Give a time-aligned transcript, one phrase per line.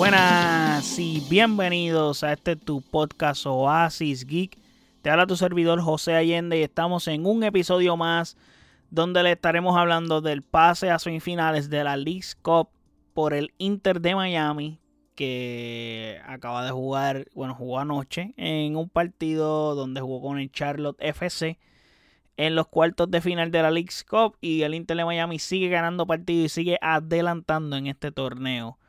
[0.00, 4.56] Buenas y bienvenidos a este tu podcast Oasis Geek.
[5.02, 8.38] Te habla tu servidor José Allende y estamos en un episodio más
[8.88, 12.70] donde le estaremos hablando del pase a semifinales de la League Cup
[13.12, 14.80] por el Inter de Miami
[15.14, 20.96] que acaba de jugar, bueno, jugó anoche en un partido donde jugó con el Charlotte
[20.98, 21.58] FC
[22.38, 25.68] en los cuartos de final de la League Cup y el Inter de Miami sigue
[25.68, 28.79] ganando partidos y sigue adelantando en este torneo.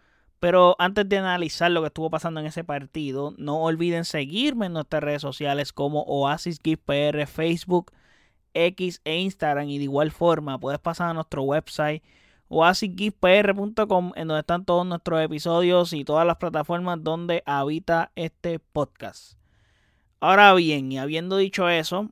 [0.41, 4.73] Pero antes de analizar lo que estuvo pasando en ese partido, no olviden seguirme en
[4.73, 7.91] nuestras redes sociales como Oasis PR, Facebook,
[8.55, 9.70] X e Instagram.
[9.70, 12.02] Y de igual forma, puedes pasar a nuestro website
[12.50, 19.38] oasisgiftpr.com en donde están todos nuestros episodios y todas las plataformas donde habita este podcast.
[20.20, 22.09] Ahora bien, y habiendo dicho eso,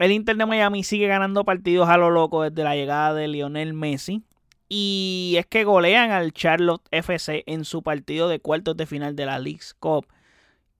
[0.00, 3.74] el Inter de Miami sigue ganando partidos a lo loco desde la llegada de Lionel
[3.74, 4.24] Messi.
[4.72, 9.26] Y es que golean al Charlotte FC en su partido de cuartos de final de
[9.26, 10.06] la League's Cup.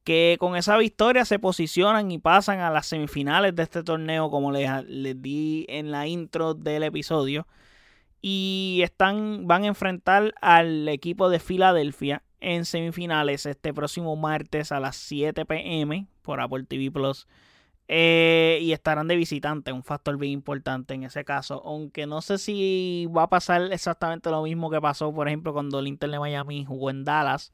[0.05, 4.53] Que con esa victoria se posicionan y pasan a las semifinales de este torneo, como
[4.53, 4.71] les,
[5.21, 7.49] di en la intro del episodio.
[8.23, 14.79] Y están, van a enfrentar al equipo de Filadelfia en semifinales este próximo martes a
[14.79, 17.27] las 7 pm por Apple TV Plus.
[17.93, 21.61] Eh, y estarán de visitante, un factor bien importante en ese caso.
[21.65, 25.81] Aunque no sé si va a pasar exactamente lo mismo que pasó, por ejemplo, cuando
[25.81, 27.53] el Inter de Miami jugó en Dallas,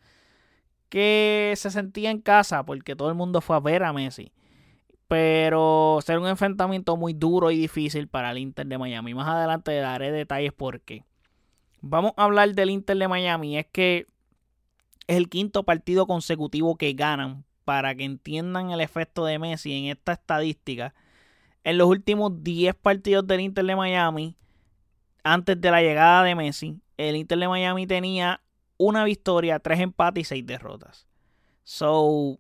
[0.91, 4.31] que se sentía en casa porque todo el mundo fue a ver a Messi.
[5.09, 9.15] Pero será un enfrentamiento muy duro y difícil para el Inter de Miami.
[9.15, 11.07] Más adelante daré detalles por qué.
[11.81, 13.57] Vamos a hablar del Inter de Miami.
[13.57, 14.07] Es que
[15.07, 19.87] es el quinto partido consecutivo que ganan para que entiendan el efecto de Messi en
[19.87, 20.95] esta estadística,
[21.65, 24.37] en los últimos 10 partidos del Inter de Miami,
[25.25, 28.41] antes de la llegada de Messi, el Inter de Miami tenía
[28.79, 31.09] una victoria, tres empates y seis derrotas.
[31.65, 32.39] So,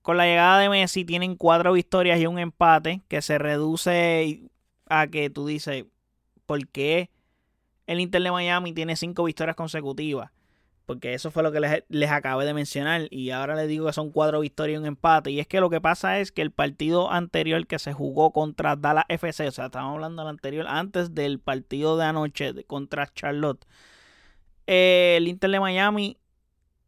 [0.00, 4.50] con la llegada de Messi tienen cuatro victorias y un empate que se reduce
[4.86, 5.84] a que tú dices,
[6.46, 7.10] ¿por qué
[7.86, 10.30] el Inter de Miami tiene cinco victorias consecutivas?
[10.86, 13.92] Porque eso fue lo que les, les, acabé de mencionar y ahora les digo que
[13.92, 15.30] son cuatro victorias y un empate.
[15.30, 18.76] Y es que lo que pasa es que el partido anterior que se jugó contra
[18.76, 23.64] Dallas FC, o sea, estamos hablando del anterior antes del partido de anoche contra Charlotte,
[24.66, 26.18] eh, el Inter de Miami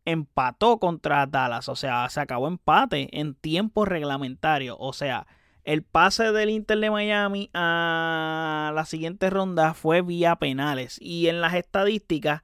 [0.04, 5.26] empató contra Dallas, o sea, se acabó empate en tiempo reglamentario, o sea,
[5.64, 10.98] el pase del Inter de Miami a la siguiente ronda fue vía penales.
[11.00, 12.42] Y en las estadísticas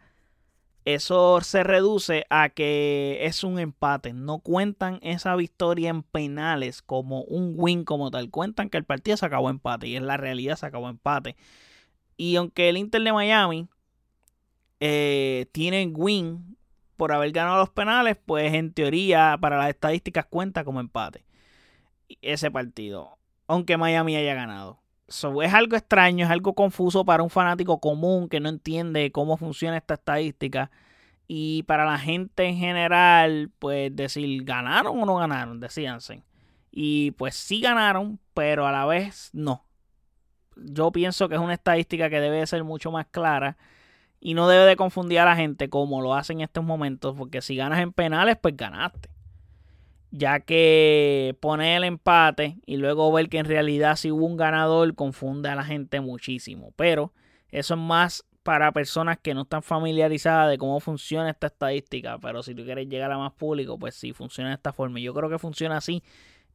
[0.85, 4.13] eso se reduce a que es un empate.
[4.13, 8.31] No cuentan esa victoria en penales como un win como tal.
[8.31, 11.37] Cuentan que el partido se acabó empate y en la realidad se acabó empate.
[12.17, 13.69] Y aunque el Inter de Miami
[14.81, 16.57] eh, tiene win
[16.97, 21.25] por haber ganado los penales, pues en teoría para las estadísticas cuenta como empate
[22.23, 23.19] ese partido.
[23.47, 24.80] Aunque Miami haya ganado
[25.11, 29.77] es algo extraño, es algo confuso para un fanático común que no entiende cómo funciona
[29.77, 30.71] esta estadística.
[31.27, 35.61] Y para la gente en general, pues decir, ¿ganaron o no ganaron?
[35.61, 36.25] Decíanse.
[36.71, 39.65] Y pues sí ganaron, pero a la vez no.
[40.57, 43.57] Yo pienso que es una estadística que debe ser mucho más clara
[44.21, 47.43] y no debe de confundir a la gente como lo hacen en estos momentos, porque
[47.43, 49.09] si ganas en penales, pues ganaste
[50.11, 54.95] ya que poner el empate y luego ver que en realidad si hubo un ganador
[54.95, 56.73] confunde a la gente muchísimo.
[56.77, 57.13] Pero
[57.51, 62.19] eso es más para personas que no están familiarizadas de cómo funciona esta estadística.
[62.19, 64.99] Pero si tú quieres llegar a más público, pues sí, funciona de esta forma.
[65.01, 66.03] Yo creo que funciona así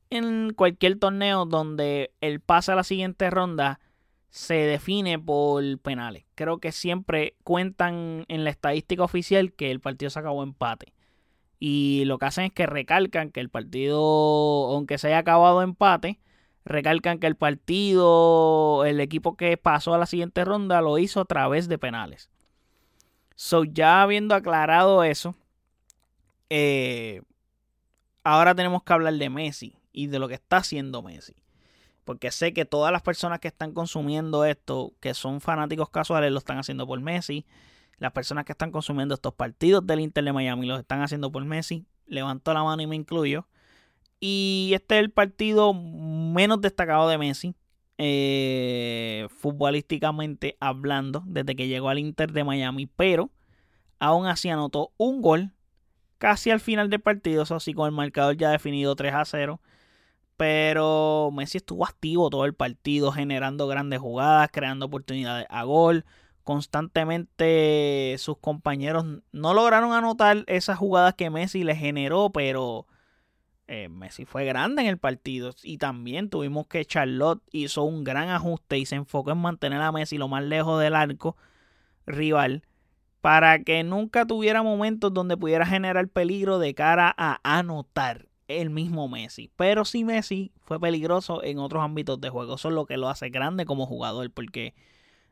[0.09, 3.79] en cualquier torneo donde el pase a la siguiente ronda
[4.29, 6.25] se define por penales.
[6.35, 10.94] Creo que siempre cuentan en la estadística oficial que el partido se acabó empate.
[11.67, 13.97] Y lo que hacen es que recalcan que el partido,
[14.69, 16.19] aunque se haya acabado empate,
[16.63, 21.25] recalcan que el partido, el equipo que pasó a la siguiente ronda lo hizo a
[21.25, 22.29] través de penales.
[23.33, 25.33] So, ya habiendo aclarado eso,
[26.51, 27.23] eh,
[28.23, 31.33] ahora tenemos que hablar de Messi y de lo que está haciendo Messi.
[32.03, 36.37] Porque sé que todas las personas que están consumiendo esto, que son fanáticos casuales, lo
[36.37, 37.43] están haciendo por Messi.
[37.97, 41.43] Las personas que están consumiendo estos partidos del Inter de Miami los están haciendo por
[41.45, 41.85] Messi.
[42.07, 43.47] Levanto la mano y me incluyo.
[44.19, 47.55] Y este es el partido menos destacado de Messi.
[47.97, 51.23] Eh, futbolísticamente hablando.
[51.25, 52.85] Desde que llegó al Inter de Miami.
[52.87, 53.31] Pero
[53.99, 55.53] aún así anotó un gol.
[56.17, 57.43] Casi al final del partido.
[57.43, 59.61] Eso sí, con el marcador ya definido 3 a 0.
[60.35, 63.13] Pero Messi estuvo activo todo el partido.
[63.13, 64.49] Generando grandes jugadas.
[64.51, 66.05] Creando oportunidades a gol
[66.45, 72.85] constantemente sus compañeros no lograron anotar esas jugadas que Messi le generó, pero
[73.67, 75.53] eh, Messi fue grande en el partido.
[75.63, 79.91] Y también tuvimos que Charlotte hizo un gran ajuste y se enfocó en mantener a
[79.91, 81.35] Messi lo más lejos del arco
[82.05, 82.63] rival
[83.21, 89.07] para que nunca tuviera momentos donde pudiera generar peligro de cara a anotar el mismo
[89.07, 89.49] Messi.
[89.55, 92.53] Pero sí Messi fue peligroso en otros ámbitos de juego.
[92.53, 94.75] Eso es lo que lo hace grande como jugador porque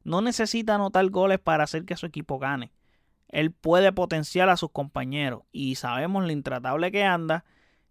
[0.04, 2.72] no necesita anotar goles para hacer que su equipo gane.
[3.30, 7.46] Él puede potenciar a sus compañeros y sabemos lo intratable que anda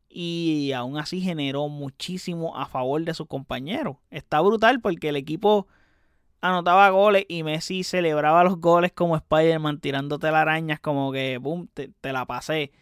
[0.08, 3.96] y aún así generó muchísimo a favor de sus compañeros.
[4.10, 5.66] Está brutal porque el equipo
[6.42, 11.68] anotaba goles y Messi celebraba los goles como Spider-Man tirándote las arañas como que, boom,
[11.72, 12.72] te, la pasé.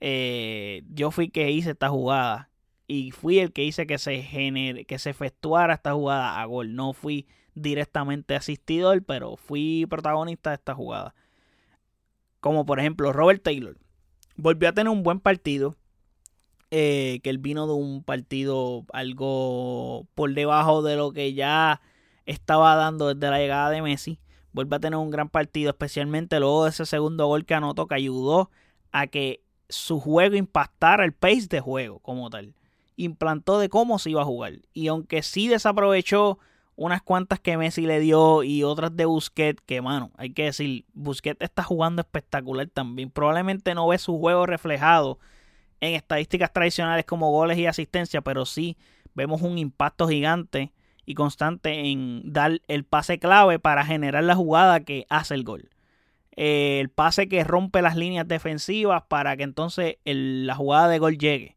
[0.00, 2.50] Eh, yo fui que hice esta jugada
[2.88, 6.74] y fui el que hice que se genere, que se efectuara esta jugada a gol.
[6.74, 11.14] No fui directamente asistidor, pero fui protagonista de esta jugada.
[12.40, 13.76] Como por ejemplo Robert Taylor.
[14.36, 15.76] Volvió a tener un buen partido.
[16.74, 21.82] Eh, que él vino de un partido algo por debajo de lo que ya
[22.24, 24.18] estaba dando desde la llegada de Messi.
[24.52, 27.94] Vuelve a tener un gran partido, especialmente luego de ese segundo gol que anotó, que
[27.94, 28.50] ayudó
[28.90, 32.54] a que su juego impactara el pace de juego como tal.
[32.96, 34.54] Implantó de cómo se iba a jugar.
[34.72, 36.38] Y aunque sí desaprovechó
[36.82, 40.84] unas cuantas que Messi le dio y otras de Busquets, que mano, hay que decir,
[40.94, 43.10] Busquets está jugando espectacular también.
[43.10, 45.20] Probablemente no ve su juego reflejado
[45.80, 48.76] en estadísticas tradicionales como goles y asistencia, pero sí
[49.14, 50.72] vemos un impacto gigante
[51.06, 55.70] y constante en dar el pase clave para generar la jugada que hace el gol.
[56.36, 61.56] el pase que rompe las líneas defensivas para que entonces la jugada de gol llegue.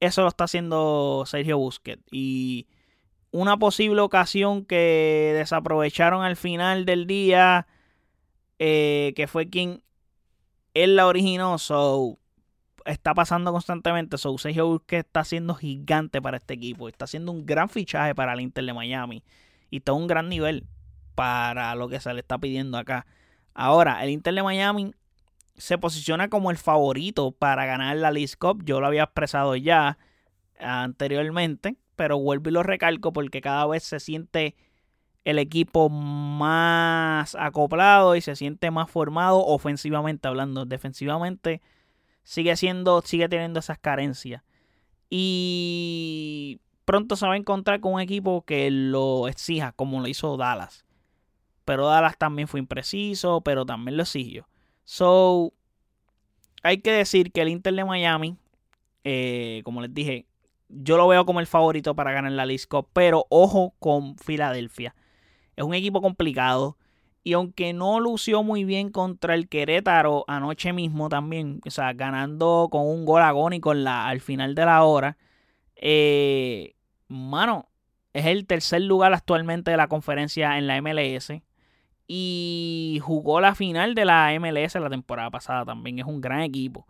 [0.00, 2.02] Eso lo está haciendo Sergio Busquets.
[2.10, 2.66] Y
[3.36, 7.66] una posible ocasión que desaprovecharon al final del día,
[8.58, 9.82] eh, que fue quien
[10.74, 12.18] él la originó, so,
[12.86, 14.16] está pasando constantemente.
[14.18, 16.88] So, Sergio Busquets está siendo gigante para este equipo.
[16.88, 19.22] Está haciendo un gran fichaje para el Inter de Miami.
[19.70, 20.66] Y está a un gran nivel
[21.14, 23.06] para lo que se le está pidiendo acá.
[23.54, 24.94] Ahora, el Inter de Miami
[25.56, 28.64] se posiciona como el favorito para ganar la League Cup.
[28.64, 29.98] Yo lo había expresado ya
[30.58, 34.54] anteriormente pero vuelvo y lo recalco porque cada vez se siente
[35.24, 40.66] el equipo más acoplado y se siente más formado ofensivamente hablando.
[40.66, 41.60] Defensivamente
[42.22, 44.42] sigue siendo, sigue teniendo esas carencias.
[45.10, 50.36] Y pronto se va a encontrar con un equipo que lo exija, como lo hizo
[50.36, 50.84] Dallas.
[51.64, 54.48] Pero Dallas también fue impreciso, pero también lo exigió.
[54.84, 55.52] So,
[56.62, 58.36] hay que decir que el Inter de Miami,
[59.02, 60.26] eh, como les dije,
[60.68, 64.94] yo lo veo como el favorito para ganar la Lisco, pero ojo con Filadelfia.
[65.56, 66.76] Es un equipo complicado.
[67.22, 72.68] Y aunque no lució muy bien contra el Querétaro anoche mismo también, o sea, ganando
[72.70, 75.16] con un gol agónico la, al final de la hora,
[75.74, 76.76] eh,
[77.08, 77.68] mano,
[78.12, 81.42] es el tercer lugar actualmente de la conferencia en la MLS.
[82.08, 85.98] Y jugó la final de la MLS la temporada pasada también.
[85.98, 86.86] Es un gran equipo.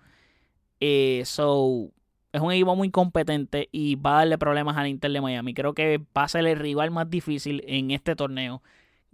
[0.81, 1.91] Eh, so,
[2.37, 5.55] es un equipo muy competente y va a darle problemas al Inter de Miami.
[5.55, 8.63] Creo que va a ser el rival más difícil en este torneo.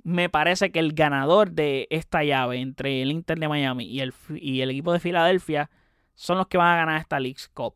[0.02, 4.70] Me parece que el ganador de esta llave entre el Inter de Miami y el,
[4.70, 5.70] equipo de Filadelfia
[6.16, 7.74] son los que van a ganar esta League Cup.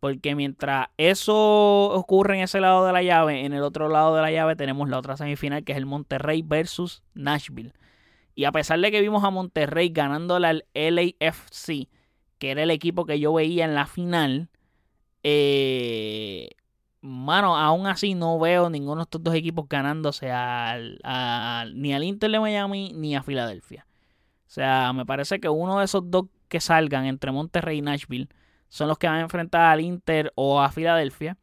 [0.00, 4.22] Porque mientras eso ocurre en ese lado de la llave, en el otro lado de
[4.22, 7.74] la llave tenemos la otra semifinal que es el Monterrey versus Nashville.
[8.34, 11.88] Y a pesar de que vimos a Monterrey ganándole al LAFC,
[12.38, 14.48] que era el equipo que yo veía en la final,
[15.22, 16.50] eh,
[17.00, 21.00] mano, aún así no veo ninguno de estos dos equipos ganándose al,
[21.74, 23.86] ni al Inter de Miami ni a Filadelfia.
[24.46, 28.28] O sea, me parece que uno de esos dos que salgan entre Monterrey y Nashville
[28.68, 31.36] son los que van a enfrentar al Inter o a Filadelfia.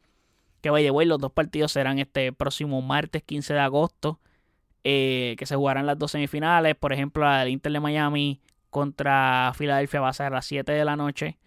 [0.61, 4.19] Que vaya, güey, los dos partidos serán este próximo martes 15 de agosto.
[4.83, 6.75] Eh, que se jugarán las dos semifinales.
[6.75, 10.85] Por ejemplo, el Inter de Miami contra Filadelfia va a ser a las 7 de
[10.85, 11.37] la noche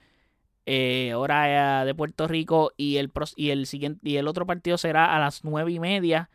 [0.73, 5.17] eh, hora de Puerto Rico y el, y el siguiente y el otro partido será
[5.17, 6.31] a las nueve y media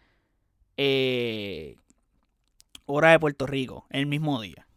[0.75, 1.77] eh,
[2.85, 4.67] hora de Puerto Rico el mismo día.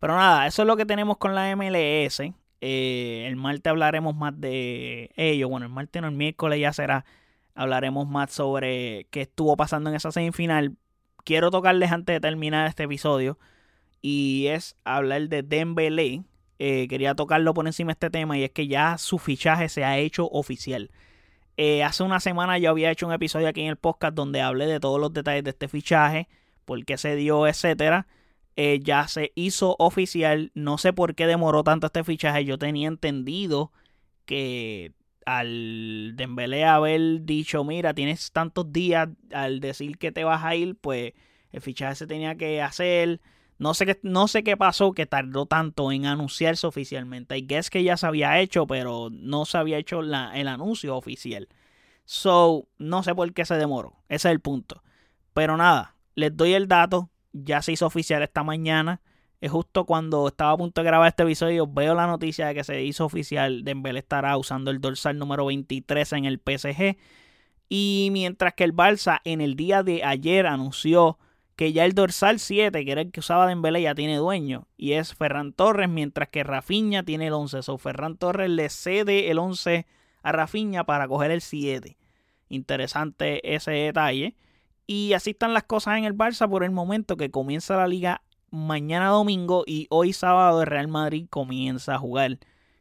[0.00, 2.20] Pero nada eso es lo que tenemos con la MLS
[2.60, 7.06] eh, el martes hablaremos más de ello bueno el martes no el miércoles ya será
[7.54, 10.76] hablaremos más sobre qué estuvo pasando en esa semifinal.
[11.24, 13.38] Quiero tocarles antes de terminar este episodio
[14.02, 16.22] y es hablar de Dembélé
[16.62, 19.82] eh, quería tocarlo por encima de este tema y es que ya su fichaje se
[19.84, 20.90] ha hecho oficial.
[21.56, 24.66] Eh, hace una semana yo había hecho un episodio aquí en el podcast donde hablé
[24.66, 26.28] de todos los detalles de este fichaje,
[26.66, 28.06] por qué se dio, etcétera.
[28.56, 30.50] eh, ya se hizo oficial.
[30.54, 32.44] No sé por qué demoró tanto este fichaje.
[32.44, 33.72] Yo tenía entendido
[34.26, 34.92] que
[35.26, 40.76] al Dembélé haber dicho, mira, tienes tantos días al decir que te vas a ir,
[40.76, 41.14] pues
[41.52, 43.20] el fichaje se tenía que hacer.
[43.60, 47.36] No sé, qué, no sé qué pasó que tardó tanto en anunciarse oficialmente.
[47.36, 50.96] I guess que ya se había hecho, pero no se había hecho la, el anuncio
[50.96, 51.46] oficial.
[52.06, 54.02] So, no sé por qué se demoró.
[54.08, 54.82] Ese es el punto.
[55.34, 57.10] Pero nada, les doy el dato.
[57.34, 59.02] Ya se hizo oficial esta mañana.
[59.42, 62.64] Es justo cuando estaba a punto de grabar este episodio, veo la noticia de que
[62.64, 63.62] se hizo oficial.
[63.62, 66.96] Dembélé estará usando el dorsal número 23 en el PSG.
[67.68, 71.18] Y mientras que el Barça en el día de ayer anunció
[71.60, 74.66] que ya el dorsal 7, que era el que usaba Dembélé, ya tiene dueño.
[74.78, 77.62] Y es Ferran Torres, mientras que Rafinha tiene el 11.
[77.62, 79.84] So Ferran Torres le cede el 11
[80.22, 81.98] a Rafinha para coger el 7.
[82.48, 84.36] Interesante ese detalle.
[84.86, 88.22] Y así están las cosas en el Barça por el momento que comienza la liga
[88.48, 92.38] mañana domingo y hoy sábado el Real Madrid comienza a jugar.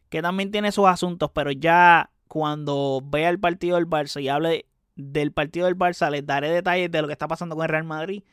[0.08, 4.68] Que también tiene sus asuntos, pero ya cuando vea el partido del Barça y hable
[4.96, 7.84] del partido del Barça, les daré detalles de lo que está pasando con el Real
[7.84, 8.24] Madrid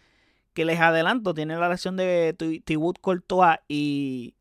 [0.56, 2.34] que les adelanto, tiene la lesión de
[2.64, 4.34] Thibaut Courtois y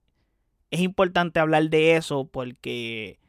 [0.72, 3.20] es importante hablar de eso porque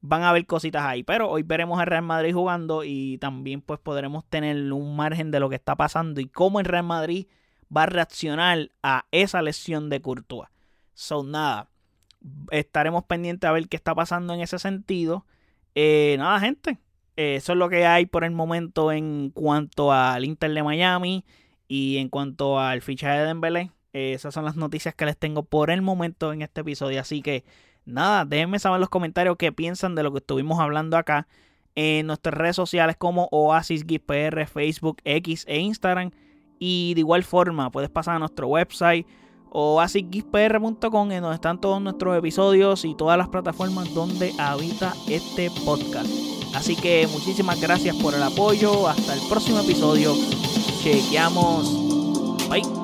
[0.00, 1.02] van a haber cositas ahí.
[1.02, 5.40] Pero hoy veremos al Real Madrid jugando y también pues podremos tener un margen de
[5.40, 7.26] lo que está pasando y cómo el Real Madrid
[7.76, 10.48] va a reaccionar a esa lesión de Courtois.
[10.94, 11.68] Son nada,
[12.52, 15.26] estaremos pendientes a ver qué está pasando en ese sentido.
[15.74, 16.78] Eh, nada, gente,
[17.16, 21.24] eso es lo que hay por el momento en cuanto al Inter de Miami.
[21.68, 25.70] Y en cuanto al fichaje de Dembélé, esas son las noticias que les tengo por
[25.70, 27.00] el momento en este episodio.
[27.00, 27.44] Así que
[27.84, 31.28] nada, déjenme saber en los comentarios qué piensan de lo que estuvimos hablando acá
[31.74, 33.84] en nuestras redes sociales como Oasis
[34.52, 36.10] Facebook, X e Instagram.
[36.58, 39.06] Y de igual forma, puedes pasar a nuestro website
[39.50, 46.10] oasisgpr.com en donde están todos nuestros episodios y todas las plataformas donde habita este podcast.
[46.54, 48.88] Así que muchísimas gracias por el apoyo.
[48.88, 50.14] Hasta el próximo episodio.
[50.88, 51.68] Chequeamos.
[52.48, 52.77] Bye.